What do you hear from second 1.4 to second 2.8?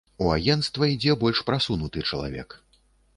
прасунуты чалавек.